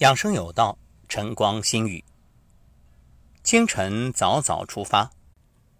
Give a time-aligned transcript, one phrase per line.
[0.00, 0.78] 养生有道，
[1.10, 2.02] 晨光心语。
[3.44, 5.10] 清晨早早出发，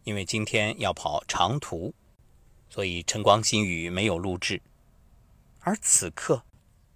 [0.04, 1.94] 因为今天要跑长途，
[2.68, 4.60] 所以晨光心语没有录制。
[5.60, 6.44] 而此刻，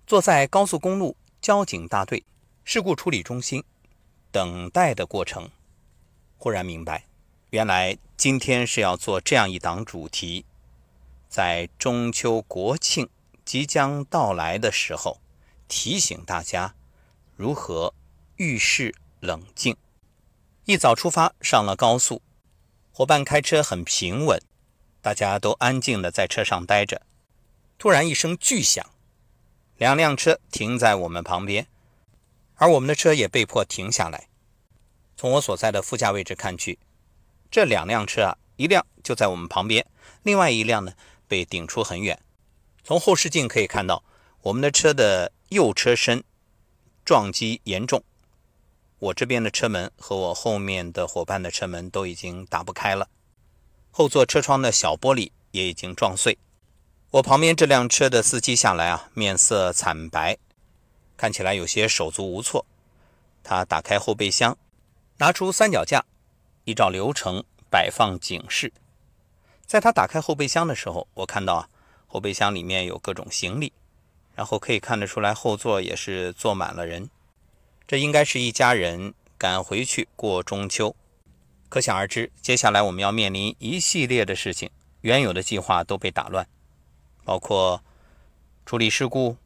[0.07, 2.23] 坐在高速公路交警大队
[2.63, 3.65] 事故处理中心
[4.31, 5.49] 等待的过程，
[6.37, 7.07] 忽然明白，
[7.49, 10.45] 原来今天是要做这样一档主题，
[11.31, 13.09] 在中秋国庆
[13.47, 15.23] 即将到来的时候，
[15.67, 16.75] 提醒大家。
[17.37, 17.93] 如何
[18.37, 19.77] 遇事冷静？
[20.67, 22.23] 一早出发，上了高速，
[22.93, 24.41] 伙伴开车很平稳，
[25.03, 27.03] 大家都安静的在车上待着。
[27.77, 28.89] 突然一声巨响，
[29.77, 31.67] 两辆车停在我们旁边，
[32.55, 34.29] 而我们的车也被迫停下来。
[35.17, 36.79] 从我所在的副驾位置看去，
[37.51, 39.85] 这两辆车啊，一辆就在我们旁边，
[40.23, 40.93] 另外一辆呢
[41.27, 42.21] 被顶出很远。
[42.85, 44.05] 从后视镜可以看到，
[44.43, 46.23] 我们的车的右车身。
[47.05, 48.03] 撞击严重，
[48.99, 53.09] 我这边的车门和我后面的伙伴的车门都已经打不开了，
[53.91, 56.39] 后座车窗的小玻璃也已经撞碎。
[57.11, 60.39] 我旁边这辆车的司机下来啊，面色惨白，
[61.17, 62.65] 看起来有些手足无措。
[63.43, 64.57] 他打开后备箱，
[65.19, 66.07] 拿出三脚架，
[66.65, 68.73] 依照流程摆放警示。
[69.67, 71.69] 在他打开后备箱的时候，我看到啊，
[72.07, 73.75] 后备箱里面有各种行李。
[74.35, 77.09] 然后可以看得出来，后座也是坐满了人，
[77.87, 80.95] 这应该是一家人赶回去过中秋。
[81.69, 86.47] 可想而知，接下来我们要面临一系列的事情，原有的计划都被打乱，
[87.25, 87.83] 包括
[88.65, 89.37] 处理事故，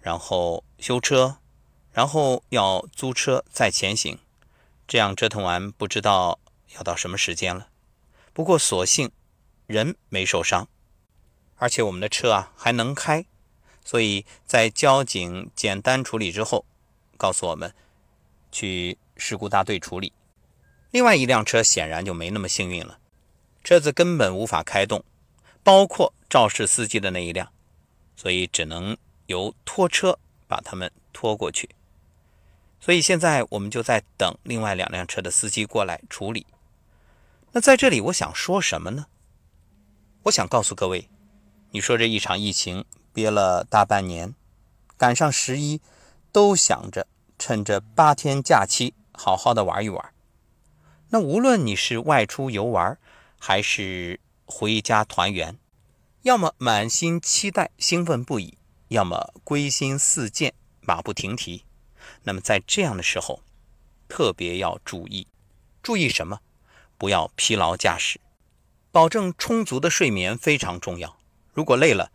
[0.00, 1.36] 然后修车，
[1.92, 4.18] 然后要租车再前行，
[4.88, 6.38] 这样折腾完，不知道
[6.74, 7.68] 要到什么时间了。
[8.32, 9.10] 不过所幸
[9.66, 10.68] 人没受伤，
[11.56, 13.26] 而且我们的车啊还能开。
[13.90, 16.64] 所以在交警简单处理之后，
[17.16, 17.74] 告诉我们
[18.52, 20.12] 去事故大队处理。
[20.92, 23.00] 另外一辆车显然就没那么幸运了，
[23.64, 25.04] 车子根本无法开动，
[25.64, 27.50] 包括肇事司机的那一辆，
[28.14, 30.16] 所以只能由拖车
[30.46, 31.68] 把他们拖过去。
[32.78, 36.46] 所以现在我们就在等另外两辆车的司机过来处理。
[37.50, 39.06] 那在这里我想说什么呢？
[40.22, 41.08] 我想告诉各位，
[41.72, 42.84] 你说这一场疫情。
[43.12, 44.34] 憋了大半年，
[44.96, 45.80] 赶上十一，
[46.32, 47.06] 都想着
[47.38, 50.12] 趁着八天假期好好的玩一玩。
[51.10, 52.96] 那无论你是外出游玩，
[53.38, 55.58] 还是回家团圆，
[56.22, 61.64] 要么满心期待兴奋不已，要么归心似箭马不停蹄。
[62.22, 63.42] 那么在这样的时候，
[64.08, 65.26] 特别要注意，
[65.82, 66.40] 注意什么？
[66.96, 68.20] 不要疲劳驾驶，
[68.92, 71.16] 保证充足的睡眠非常重要。
[71.52, 72.12] 如果累了，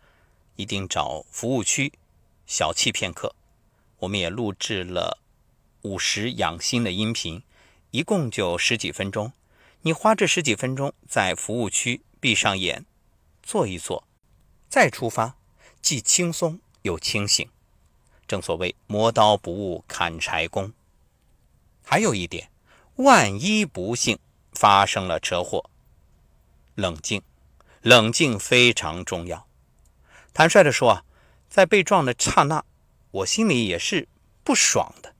[0.56, 1.92] 一定找服务区
[2.46, 3.34] 小憩片刻。
[4.00, 5.22] 我们也录制了
[5.82, 7.42] 午时养心的音频，
[7.90, 9.32] 一共就十几分钟。
[9.82, 12.84] 你花这十几分钟在服务区闭上眼，
[13.42, 14.04] 坐一坐，
[14.68, 15.36] 再出发，
[15.80, 17.48] 既轻松又清醒。
[18.26, 20.72] 正所谓磨刀不误砍柴工。
[21.84, 22.50] 还有一点，
[22.96, 24.18] 万一不幸
[24.52, 25.70] 发生了车祸，
[26.74, 27.22] 冷静，
[27.82, 29.46] 冷静非常重要。
[30.36, 31.04] 坦率地说啊，
[31.48, 32.62] 在被撞的刹那，
[33.10, 34.06] 我心里也是
[34.44, 35.14] 不爽的。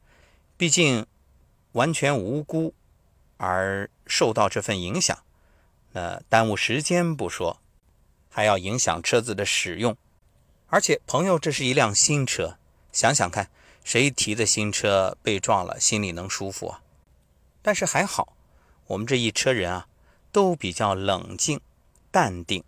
[0.59, 1.07] 毕竟
[1.73, 2.75] 完全无辜
[3.39, 5.19] 而受到这份影响，
[5.93, 7.63] 那耽误时间不说，
[8.29, 9.97] 还要影响车子的使用。
[10.67, 12.59] 而且朋友，这是一辆新车，
[12.93, 13.49] 想想看，
[13.83, 16.83] 谁提的新车被撞了，心里能舒服啊？
[17.63, 18.37] 但是还好，
[18.89, 19.89] 我们这一车人啊，
[20.31, 21.59] 都比较冷静、
[22.11, 22.63] 淡定。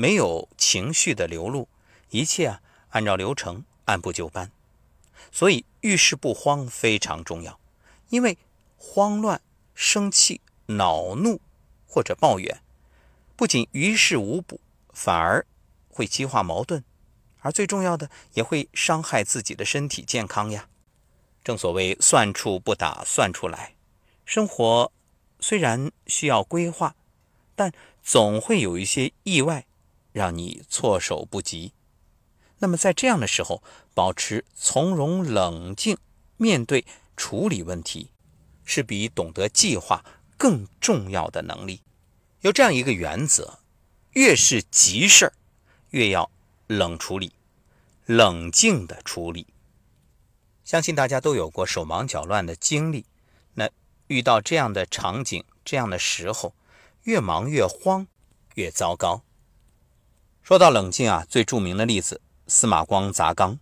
[0.00, 1.68] 没有情绪的流露，
[2.08, 4.50] 一切啊按照流程按部就班，
[5.30, 7.60] 所以遇事不慌非常重要。
[8.08, 8.38] 因为
[8.78, 9.42] 慌乱、
[9.74, 11.42] 生气、恼怒
[11.86, 12.62] 或者抱怨，
[13.36, 14.58] 不仅于事无补，
[14.94, 15.44] 反而
[15.90, 16.82] 会激化矛盾，
[17.40, 20.70] 而最重要的也会伤害自己的身体健康呀。
[21.44, 23.74] 正所谓算处不打算出来，
[24.24, 24.90] 生活
[25.40, 26.96] 虽然需要规划，
[27.54, 27.70] 但
[28.02, 29.66] 总会有一些意外。
[30.12, 31.72] 让你措手不及。
[32.58, 33.62] 那么在这样的时候，
[33.94, 35.96] 保持从容冷静
[36.36, 36.84] 面对
[37.16, 38.10] 处理问题，
[38.64, 40.04] 是比懂得计划
[40.36, 41.82] 更重要的能力。
[42.40, 43.60] 有这样一个原则：
[44.12, 45.32] 越是急事儿，
[45.90, 46.30] 越要
[46.66, 47.32] 冷处理，
[48.06, 49.46] 冷静的处理。
[50.64, 53.06] 相信大家都有过手忙脚乱的经历。
[53.54, 53.68] 那
[54.06, 56.54] 遇到这样的场景、这样的时候，
[57.02, 58.06] 越忙越慌，
[58.54, 59.22] 越糟糕。
[60.50, 63.60] 说到冷静啊，最著名的例子，司马光砸缸，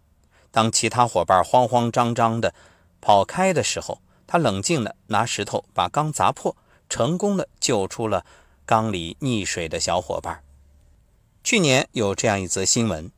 [0.50, 2.55] 当其他伙伴慌慌张张的
[3.02, 6.56] 跑开的时候，他冷静的拿石头把缸砸破，
[6.88, 8.25] 成功的救出了
[8.64, 10.43] 缸里溺水的小伙伴。
[11.44, 13.12] 去年有这样一则新闻，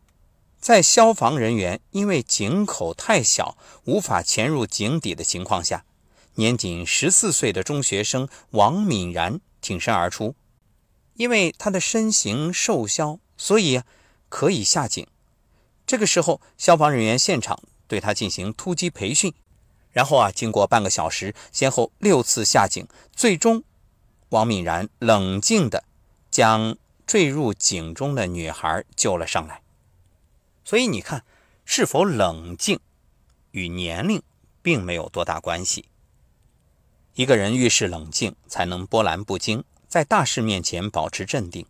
[0.59, 5.85] 在消防人员因为井口太小，无法潜入井底的情况下，
[6.35, 10.35] 年仅十四岁的中学生王敏然挺身而出，
[11.15, 13.81] 因为他的身形瘦削，所以
[14.29, 15.07] 可以下井。
[15.87, 19.33] 这个时候，消防人员现场对他进行突击培训，
[19.91, 23.65] 然后啊，经过半个小时，先后六次下井，最终，
[24.29, 25.85] 王敏然冷静地
[26.31, 26.77] 将。
[27.07, 29.63] 坠入井中的女孩救了上来，
[30.65, 31.25] 所以你看，
[31.65, 32.79] 是否冷静
[33.51, 34.23] 与年龄
[34.63, 35.87] 并没有多大关系。
[37.15, 41.67] 一个人遇事冷静，才能波澜不惊，在大事面前保持镇定。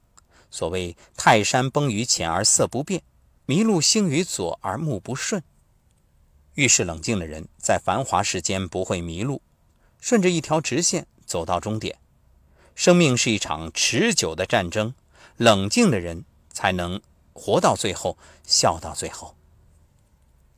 [0.51, 3.03] 所谓“泰山崩于前而色不变，
[3.47, 5.43] 麋鹿行于左而目不顺”。
[6.55, 9.41] 遇事冷静的人，在繁华世间不会迷路，
[10.01, 11.99] 顺着一条直线走到终点。
[12.75, 14.95] 生命是一场持久的战争。
[15.37, 17.01] 冷静的人才能
[17.33, 19.37] 活到最后，笑到最后。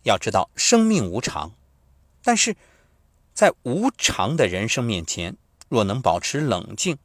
[0.02, 1.52] 要知道生命无常，
[2.24, 2.56] 但是
[3.32, 5.36] 在无常的人生面前，
[5.68, 6.98] 若能保持冷静，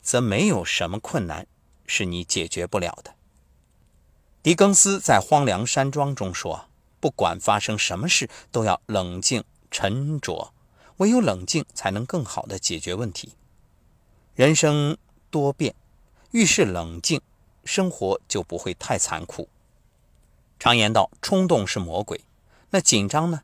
[0.00, 1.48] 则没有什么困难
[1.86, 3.14] 是你解决不了的。
[4.42, 6.66] 狄更斯在《荒凉山庄》中说
[7.00, 10.52] ：“不管发生什么事，都要冷静沉着，
[10.98, 13.34] 唯有冷静，才能更好的解决问题。”
[14.34, 14.96] 人生
[15.30, 15.74] 多变。
[16.32, 17.20] 遇事冷静，
[17.64, 19.48] 生活就不会太残酷。
[20.58, 22.20] 常言道，冲动是魔鬼。
[22.70, 23.42] 那紧张呢？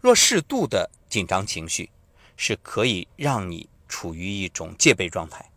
[0.00, 1.90] 若适度的紧张情绪，
[2.36, 5.50] 是可以让你处于一种戒备状态。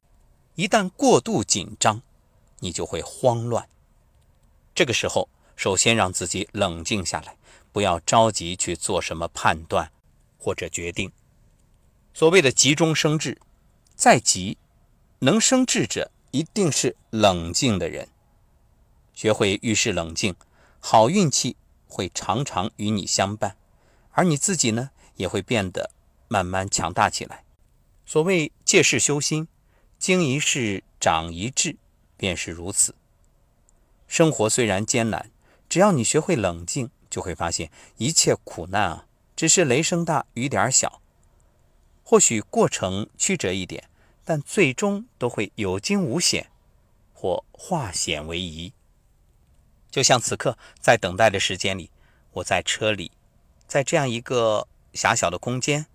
[0.56, 2.02] 一旦过度紧张，
[2.62, 3.68] 你就会慌乱。
[4.74, 7.38] 这个时候，首先让自己冷静下来，
[7.72, 9.92] 不要着急去做什么判断
[10.40, 11.12] 或者决定。
[12.14, 13.40] 所谓的急中生智，
[13.96, 14.58] 再急，
[15.20, 16.10] 能生智者。
[16.34, 18.08] 一定是冷静的人，
[19.14, 20.34] 学会遇事冷静，
[20.80, 21.58] 好运气
[21.90, 23.58] 会常常与你相伴，
[24.12, 25.92] 而你自己呢，也会变得
[26.30, 27.44] 慢慢强大起来。
[28.06, 29.50] 所谓借势修心，
[30.00, 31.76] 经一事长一智，
[32.22, 32.94] 便是如此。
[34.08, 35.32] 生活虽然艰难，
[35.68, 41.02] 只要你学会冷静，就会发现一切苦难啊，只是雷声大雨点小，
[42.04, 43.90] 或许过程曲折一点。
[44.24, 46.52] 但最终都会有惊无险，
[47.12, 48.72] 或化险为夷。
[49.90, 51.90] 就像此刻在等待的时间里，
[52.34, 53.12] 我在车里，
[53.66, 55.88] 在这样一个狭小的空间，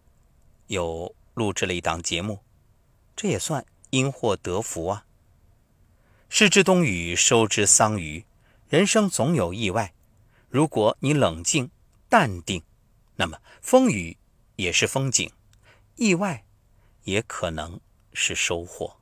[0.67, 2.41] 有录制了一档节目，
[3.15, 5.06] 这也算因祸得福啊。
[6.29, 8.25] 失之冬雨，收之桑榆，
[8.69, 9.95] 人生总有意外。
[10.49, 11.71] 如果你冷静
[12.09, 12.63] 淡定，
[13.17, 14.17] 那么风雨
[14.57, 15.31] 也是风景，
[15.97, 16.45] 意外
[17.05, 17.81] 也可能。
[18.19, 18.97] 是收获。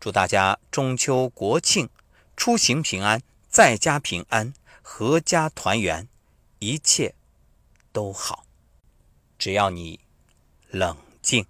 [0.00, 1.88] 祝大家中秋国庆
[2.36, 4.52] 出行平安，在家平安，
[4.82, 6.08] 阖家团圆，
[6.58, 7.14] 一切
[7.92, 8.44] 都好。
[9.38, 10.00] 只要你
[10.68, 11.46] 冷静。